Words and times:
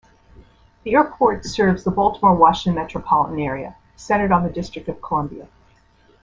The 0.83 0.95
airport 0.95 1.45
serves 1.45 1.83
the 1.83 1.91
Baltimore-Washington 1.91 2.73
metropolitan 2.81 3.37
area, 3.39 3.75
centered 3.95 4.31
on 4.31 4.41
the 4.41 4.49
District 4.49 4.87
of 4.89 4.99
Columbia. 4.99 5.47